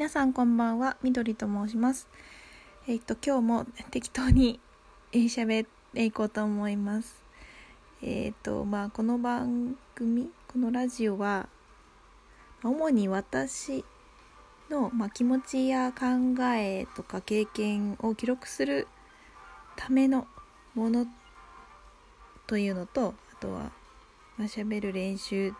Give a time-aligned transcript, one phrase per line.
[0.00, 2.08] 皆さんこんばんは、みどりと申します。
[2.88, 4.58] えっ、と、今日も適当に
[5.12, 7.22] 喋っていこうと思います。
[8.00, 11.50] えっ、と、まあ、この番組、このラジオは、
[12.64, 13.84] 主に私
[14.70, 18.88] の、まあ、気持ちや考えとか経験を記録する
[19.76, 20.26] ための
[20.74, 21.06] もの
[22.46, 23.70] というのと、あとは、
[24.38, 25.52] まあ、喋る練習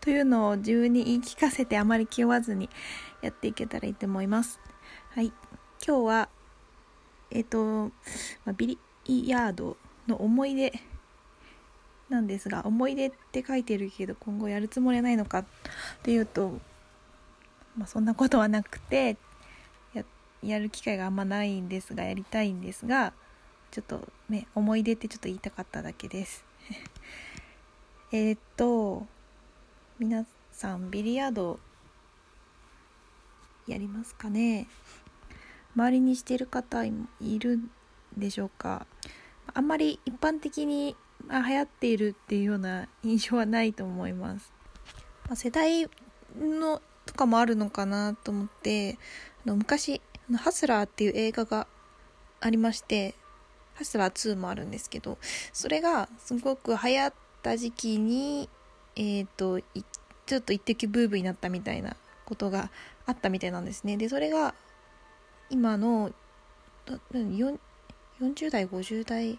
[0.00, 2.70] というのを自分に言い聞かせてあまり気負わずに
[3.22, 4.60] やっていけたらいいと思います。
[5.10, 5.32] はい。
[5.86, 6.28] 今日は、
[7.30, 7.92] えっ、ー、と、
[8.44, 10.72] まあ、ビリヤードの思い出
[12.08, 15.44] なんですが、思い出って書いてるけど今後やるつもりはないのかっ
[16.02, 16.58] ていうと、
[17.76, 19.16] まあ、そんなことはなくて
[19.94, 20.04] や、
[20.42, 23.12] やる機会があんまないんですが、やりたいんですが、
[23.70, 26.44] ちょっとね、思い出ってちょっと言いたかっただけです。
[28.12, 29.06] えっと、
[29.98, 31.60] 皆さんビリヤード
[33.66, 34.68] やりますかね。
[35.76, 36.92] 周りにしてる方い
[37.38, 37.70] るん
[38.16, 38.86] でしょうか。
[39.52, 40.96] あんまり一般的に
[41.28, 44.52] 流行っているっていうような印象はないと思います、
[45.26, 45.88] まあ、世代
[46.38, 48.98] のとかもあるのかなと思って
[49.44, 50.00] あの昔
[50.36, 51.66] 「ハスラー」っていう映画が
[52.40, 53.14] ありまして
[53.74, 55.18] 「ハスラー2」もあるんですけど
[55.52, 58.48] それがすごく流行った時期に
[58.96, 59.60] えっ、ー、と
[60.26, 61.96] ちょっと一滴ブーブーになったみたいな
[62.30, 62.70] ことが
[63.06, 64.54] あったみたいなんですねでそれが
[65.50, 66.12] 今の
[67.10, 67.58] 40
[68.50, 69.38] 代50代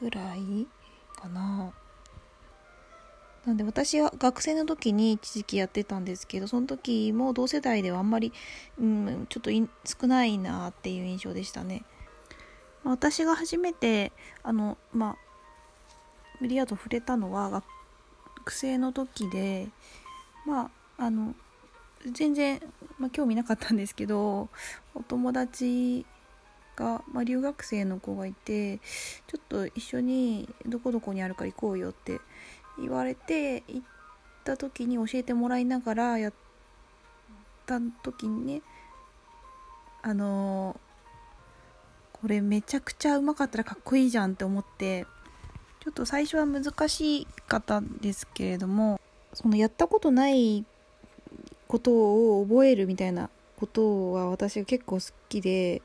[0.00, 0.68] ぐらい
[1.16, 1.72] かな
[3.46, 8.32] なんで私は学生の時に一時期やってたんですけどその時も同世代ではあんまり、
[8.78, 11.84] うん、ちょっと少ないなっていう印象でしたね。
[12.84, 15.16] 私が初めてあのまあ
[16.40, 19.68] ビリヤード触れたのは学生の時で
[20.46, 21.34] まああの
[22.06, 22.60] 全然、
[22.98, 24.48] まあ、興味なかったんですけど
[24.94, 26.06] お友達
[26.76, 32.20] が、まあ、留学生の子がいてちょっと一緒にどこどこにあるから行こうよって
[32.78, 33.82] 言われて行っ
[34.44, 36.32] た時に教えてもらいながらやっ
[37.66, 38.62] た時にね
[40.02, 40.80] あの
[42.12, 45.06] これめちゃくちゃうまかったらかっこいいじゃんって思って
[45.80, 49.00] ちょっと最初は難しかったんですけれども
[49.32, 50.64] そのやったことない
[51.70, 55.82] ことを覚えるみたいなことは私は結構好きで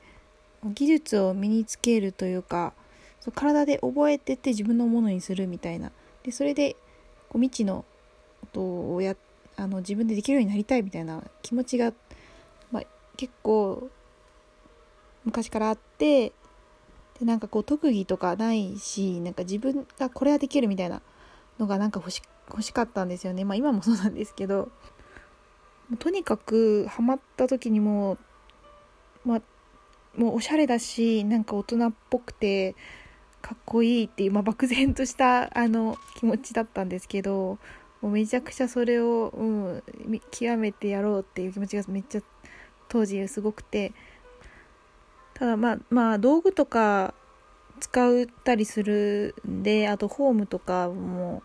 [0.73, 2.73] 技術を身につけるというか
[3.19, 5.91] そう体で覚えてて自分のものにするみたいな。
[6.23, 6.75] でそれで
[7.29, 7.85] こう未知の
[8.41, 9.15] ことをや
[9.57, 11.93] あの自分でできるようになりたいみたいな気持ちが、
[12.71, 12.83] まあ、
[13.15, 13.91] 結構
[15.23, 16.29] 昔からあって
[17.19, 21.03] でなんかこう特技とかないしなんか自分がこれはできるみたいな
[21.59, 23.45] のがなんか欲し欲しかったんですよね。
[23.45, 24.71] まあ今もそうなんですけど。
[25.99, 28.17] とにかくハマった時にも
[29.23, 29.41] まあ
[30.17, 32.75] もうおしゃれだしなんか大人っぽくて
[33.41, 37.59] かっこいいっていう、まあ、漠然としたあの気持ちだったんですけど
[38.01, 39.83] もうめちゃくちゃそれを、うん、
[40.31, 42.21] 極めてやろうっていう気持ちがめっちゃ
[42.87, 43.93] 当時すごくて。
[45.35, 47.13] ただまあまあ道具とか
[47.81, 51.43] 使ったりするんであとホームとかも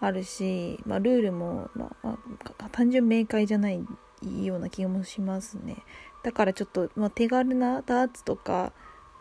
[0.00, 3.84] あるし、まあ、ルールも、まあ、単純明快じゃない
[4.42, 5.76] ような気もしますね。
[6.22, 8.72] だからちょっと、まあ、手軽なダーツとか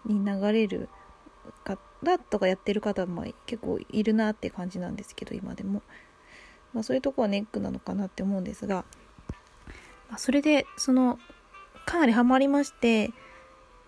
[0.06, 0.90] に流れる
[1.64, 1.78] 方
[2.30, 5.82] とかやってる方も結構いるなって感じなんですけど今でも、
[6.74, 8.86] まあ、そういうとこはネックなのかなって思うんですが、
[10.10, 11.20] まあ、それでその
[11.86, 13.12] かなりハマりまして、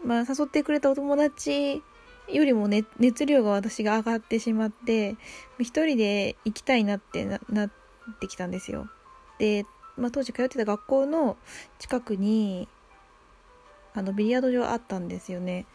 [0.03, 1.83] まあ、誘ってくれたお友達
[2.31, 5.15] よりも、ね、熱量が私が上がってしまって
[5.59, 7.71] 一人で行きたいなってなっ
[8.19, 8.89] てきたんですよ。
[9.39, 9.65] で、
[9.97, 11.37] まあ、当時通ってた学校の
[11.79, 12.67] 近くに
[13.93, 15.65] あのビリヤード場あったんですよね。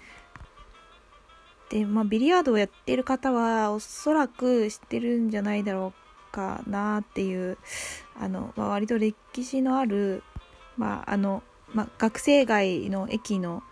[1.71, 5.93] で、まあ、ビリヤードをやってる方はおそらく知ってるんじゃないだろ
[6.31, 7.59] うかなっていう
[8.21, 10.23] あの、まあ、割と歴史のある、
[10.77, 11.43] まああの
[11.73, 13.63] まあ、学生街の駅の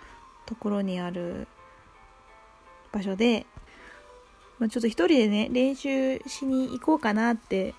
[0.46, 1.46] ところにある
[2.92, 3.46] 場所で、
[4.58, 7.74] まあ、ちょっと一人でね練習しに行こうかなって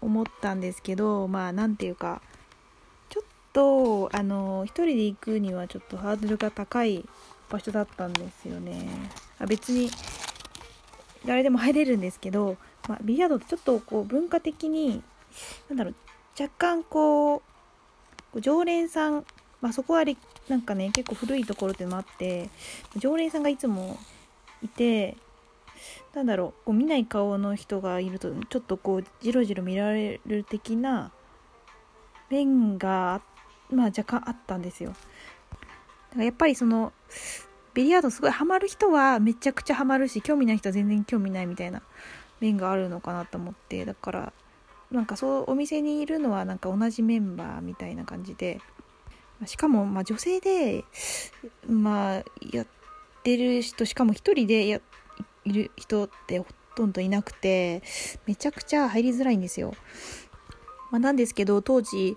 [0.00, 2.22] 思ったんですけどまあ何ていうか
[3.08, 7.04] ちょっとあの一人で行くにはちょっとハードルが高い
[7.50, 8.88] 場所だったんですよね。
[9.38, 9.90] あ別に
[11.24, 12.56] 誰でも入れるんですけど、
[12.88, 15.02] まあ、ビリヤードってちょっとこう文化的に
[15.68, 15.94] なんだろう
[16.40, 17.42] 若干こ
[18.34, 19.24] う常連さん
[19.64, 20.04] まあ、そこは
[20.46, 22.50] なんかね結構古いところってのもあって
[22.98, 23.96] 常連さんがいつも
[24.64, 25.16] いて
[26.14, 31.12] なんだろうこう見ない顔の人がいるとちょっとこうじろじろ見られる的な
[32.30, 33.20] 面が
[33.70, 34.90] まあ若干あったんですよ。
[34.90, 34.98] だか
[36.16, 36.92] らやっぱりその
[37.74, 41.82] ビリヤードすごいハマる人はめちゃくちゃハマるし興味ない人は全然興味ないみたいな
[42.40, 44.32] 面があるのかなと思ってだから
[44.92, 48.60] なんかそうお店にいるのはなんか同じメンバーみたいな感じで
[49.46, 50.84] しかもまあ女性で
[51.68, 52.66] まあやっ
[53.24, 54.80] てる人しかも一人でや
[55.44, 57.82] いる人ってほとんどいなくて
[58.26, 59.74] めちゃくちゃ入りづらいんですよ。
[60.90, 62.16] まあ、なんですけど当時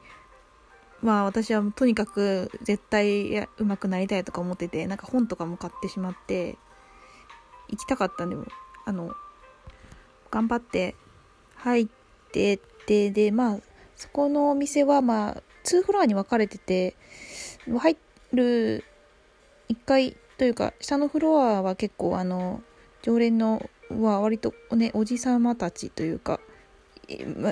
[1.02, 6.58] まあ私はとにかく絶対上手くなりたいとか思っててなんか本とかも買ってしまって
[7.70, 8.36] 行きたかったんで
[8.86, 9.12] あの
[10.32, 10.96] 頑張って
[11.56, 11.88] 入っ
[12.32, 13.60] てってでまあ
[13.96, 16.96] そこのお店はまあ2フロアに分かれてて
[17.68, 17.98] 入
[18.34, 18.84] る
[19.70, 22.62] 1階というか下のフロアは結構あの
[23.02, 26.40] 常連のは割とねおじさまたちというか、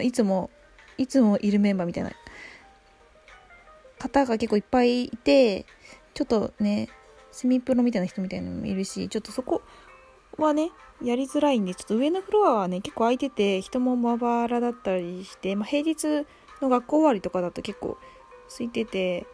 [0.02, 0.50] いつも
[0.98, 2.12] いつもいるメンバーみたいな
[4.00, 5.66] 方が結構いっぱいいて
[6.14, 6.90] ちょっとね
[7.32, 9.62] セミプロみたいな人みたいなのもいるしちょっとそこ
[10.38, 10.72] はね
[11.04, 16.26] やりづらいんでちょっと上のフロアはね結構空いてて人もまばらだったりして、まあ、平日
[16.62, 17.98] の学校終わりとかだと結構
[18.50, 19.26] 空いてて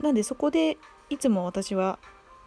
[0.00, 0.78] なんでそこで
[1.08, 1.98] いつも私は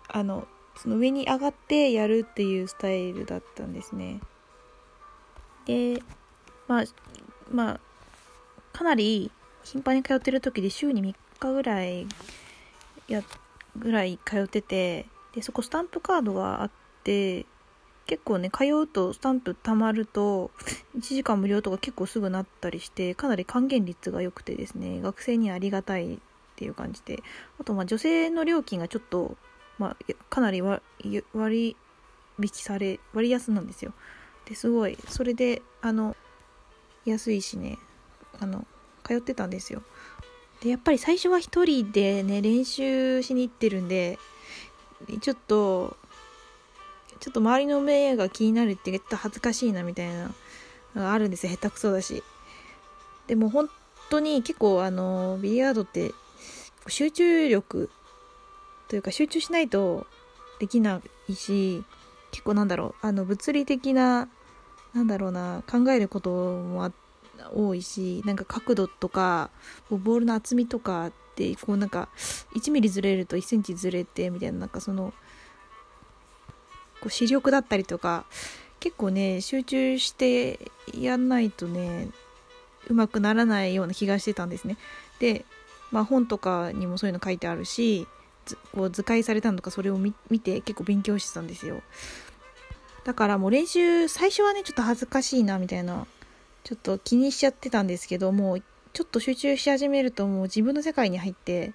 [0.10, 4.20] あのその上に上がってやるっていうスタイルだったんですね。
[5.66, 6.02] で
[6.68, 6.84] まあ
[7.52, 7.80] まあ
[8.74, 9.32] かなり
[9.64, 12.08] 頻繁に通ってる時で週に3日ぐらい
[13.08, 13.22] や
[13.78, 16.72] ぐらい通っててでそこスタンプカードがあっ
[17.04, 17.46] て
[18.06, 20.52] 結構ね通うとスタンプ貯まると
[20.98, 26.20] 1時間無料とか結構すぐなったりしてかなり還元率が良くてですね学生にありがたい
[26.54, 27.24] っていう感じで。
[27.60, 29.36] あとまあ女性の料金がちょっと、
[29.80, 31.76] まあ、かなり割
[32.40, 33.94] 引され割安なんですよ。
[34.46, 34.98] ですごい。
[35.08, 36.16] それであの
[37.06, 37.78] 安いしね
[38.40, 38.66] あの
[39.04, 39.84] 通ってたんですよ。
[40.62, 44.18] でやっぱり最初は1人でね練習しに行ってるんで
[45.22, 45.98] ちょっと
[47.20, 50.32] ちょっと周りの目が気になるってちょっと恥ずかしいなみたいな
[50.96, 51.52] のがあるんですよ。
[51.52, 52.24] 下手くそだし。
[53.28, 53.70] でも本
[54.10, 56.14] 当に結構あのビリヤードって
[56.88, 57.90] 集中力
[58.94, 60.06] というか集中しないと
[60.60, 61.84] できないし
[62.30, 64.30] 結構なんだろうあの物理的な
[64.94, 66.92] なんだろうな考えることも
[67.56, 69.50] 多いしなんか角度とか
[69.90, 72.08] ボールの厚みとかってこうなんか
[72.56, 75.12] 1ミリずれると1センチずれてみたいななんかその
[77.02, 78.26] こう視力だったりとか
[78.80, 80.60] 結構ね集中して
[80.96, 82.10] やんないとね
[82.88, 84.78] うまくならないような気がしてたんですね。
[85.18, 85.46] で、
[85.90, 88.06] まあ、本とかにもそういうの書いてあるし
[88.74, 91.82] こう図解されたのとかそれを見て結構勉強してたんですよ。
[93.04, 96.08] だからもう練習最初はねちょっと恥ずかしいなみたいな
[96.64, 98.64] ちょっと気にしちゃってたんですけどもう
[98.94, 101.74] ちょっと集中し始めるともう自分の世界に入って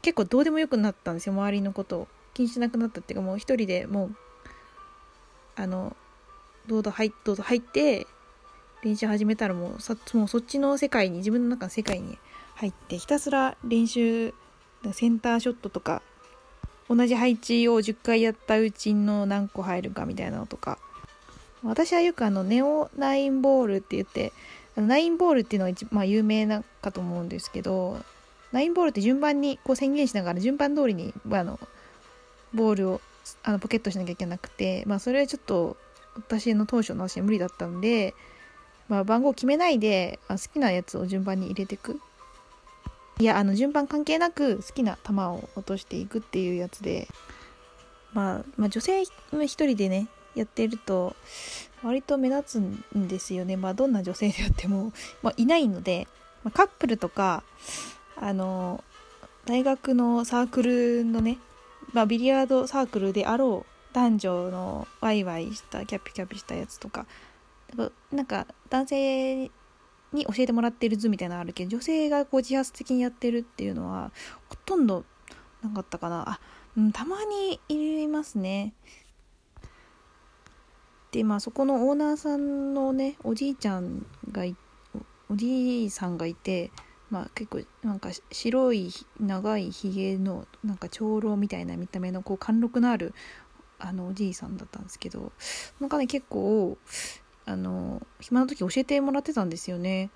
[0.00, 4.16] 結構どうでもよくなったんですよ周りのことを気にしなくなったっていうかもう一人でもう
[5.56, 5.96] あの
[6.66, 8.06] どうぞ入どうぞ入って
[8.82, 12.18] 練習始めたらもうさもうそっちの世界に自分の中の世界に
[12.54, 14.34] 入ってひたすら練習
[14.92, 16.02] センターショットとか
[16.88, 20.78] 同じ配置を10回やったうちの何個入るかみたいなのとか。
[21.64, 24.32] 私はよくあのネオナインボールって言って
[24.76, 27.98] ナインボールっていうのが一、まあ、有名なかと思うんですけど
[28.50, 31.58] ナインボールって順番にこう宣言しながら順番通りにあの
[32.52, 33.00] ボールを
[33.44, 35.76] あのポケットしなきゃいけなくて、まあ、それはちょっと
[36.16, 38.14] 私の当初の足は無理だったんで、
[38.88, 42.00] まあ、番号決めないで好きなやつを順番に入れていく。
[43.18, 47.08] いやあの順番関係なく好きな球を落としていくっていうやつで、
[48.12, 49.12] まあ、まあ女性一
[49.46, 51.14] 人でねやってると
[51.82, 53.56] 割と目立つんですよね。
[53.56, 54.92] まあどんな女性であっても、
[55.22, 56.08] まあ、いないので、
[56.42, 57.42] まあ、カップルとか
[58.16, 58.82] あの
[59.44, 61.38] 大学のサークルのね
[61.92, 67.06] まあ、ビリヤードサークルであろう男女のワイワイしたキャピキャピしたやつとか
[68.10, 69.50] なんか男性
[70.12, 74.12] に教えてもらってる図みたいなのあるけど女性がこう自発的にやってるっていうのは
[74.48, 75.04] ほとんど
[75.62, 76.28] なかったかな。
[76.28, 76.40] あ、
[76.76, 78.74] うん、たまにいますね。
[81.12, 84.44] でまあそこのオーナーさんのねおじいちゃんが
[85.28, 86.70] おじいさんがいて
[87.10, 88.90] まあ結構なんか白い
[89.20, 93.14] 長いひげのなんか長老みたいな見た目のこう貫禄のある
[93.78, 95.32] あのおじいさんだったんですけど
[95.80, 96.78] なんかね結構
[97.46, 100.10] あの暇な時教えてもらってたんですよね。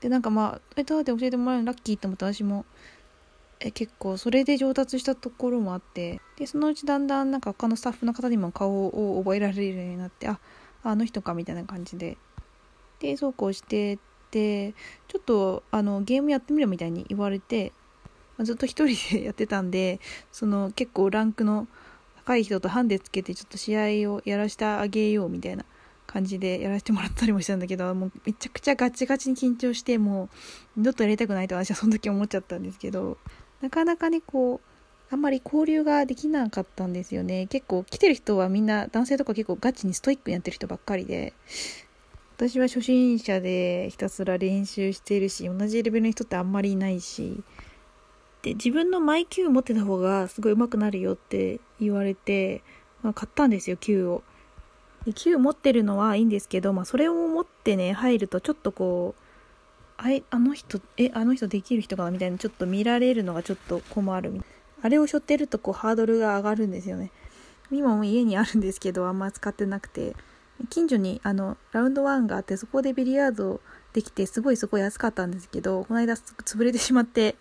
[0.00, 1.72] でなんかまあえどうやって教えてもらえるの？
[1.72, 2.64] ラッキーと思って私も。
[3.60, 6.20] え結構それで上達したところもあって。
[6.36, 10.38] でそのうちだんだんなんか他のスタッフの方にも顔を覚えられるようになってあ
[10.82, 12.16] あの人かみたいな感じで。
[13.00, 13.98] でそうこうしてっ
[14.32, 14.74] で
[15.08, 17.72] ちょっとあのゲームやってみろみたいに言われて、
[18.38, 20.00] まあ、ずっと一人でやってたんで
[20.32, 21.68] その結構ランクの
[22.24, 25.64] 高い人とハンデつけてちょっと試合をやらせてあげようみたいな
[26.12, 30.24] 感じでやらせてもらったりもしたんだけどもうめちゃくちゃガチガチに緊張しても
[30.76, 33.16] う二度とやりたくないと私はその時思っちゃったんですけど
[33.62, 41.32] なかなかねこうあんまり交流ができなかったんですよね結構来てる人はみんな男性とか結構ガチにストイックにやってる人ばっかりで
[42.36, 47.42] 私は初心者でひたすら練習しているし同じレベルの人ってあんまりいないし
[48.42, 52.62] で自分のマイキュー持ってた方がすごい上手くなるよって言われて、
[53.02, 54.22] まあ、買ったんですよキューを。
[55.04, 59.22] でキュー持ってるのはいいんですけど、まあ、それを持ってね入るとちょっとこう
[59.96, 64.42] あいあの人えあの人できる人かなみたいなちょっと見られるのがちょっと困る
[64.82, 67.10] あれを背負ってるとこうハードルが上がるんですよね。
[67.70, 70.14] 今も家にあるんですけどあんま使ってなくて。
[70.70, 73.60] 近所にあのラウンドワンがあってそこでビリヤード
[73.92, 77.36] できてすごいそこ安かったんですけどこの間潰れてしまって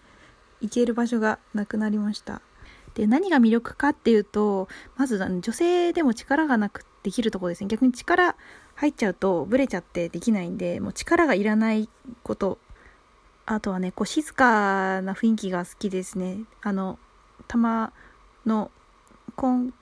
[0.59, 2.41] 行ける場所がなくなりました。
[2.93, 7.67] で何が魅力かっていうとまず女性でも力がなくできるとこですね。
[7.67, 8.35] 逆に力
[8.75, 11.89] 入っちゃうとブレちゃってできないんでもう力がいらない
[12.23, 12.57] こと。
[13.45, 16.39] あとはねこう静かな雰囲気が好きですね。
[16.61, 16.99] あの
[17.47, 17.91] 玉
[18.45, 18.71] の
[19.35, 19.73] コン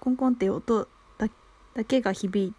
[0.00, 2.54] コンコンって音だけが響い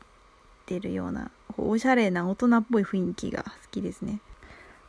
[0.65, 4.21] てるようなおしゃれな大人っぽい雰囲気が好きですね。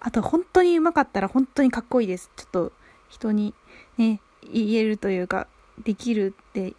[0.00, 2.30] あと本当にうまかったら本当にかっこいいです。
[2.36, 2.72] ちょっと
[3.08, 3.54] 人に
[3.96, 5.46] ね言えるというか
[5.82, 6.74] できるって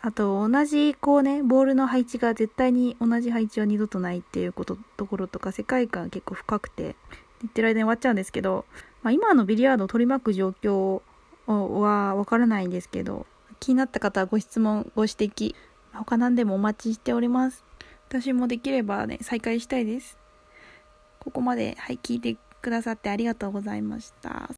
[0.00, 6.94] あと同じこうねボールの配置が絶対に同じ配置は二度とないっていうことところとか世界観結構深くて
[7.40, 8.64] 言ってる間に終わっちゃうんですけど、
[9.02, 11.02] まあ、今のビリヤードを取り巻く状況
[11.36, 13.26] はわからないんですけど
[13.60, 15.54] 気になった方はご質問ご指摘
[15.92, 17.64] 他何でもお待ちしております。
[18.08, 20.18] 私もできればね再開したいです。
[21.18, 24.46] ここまではい聞いてくださってありがとうございました。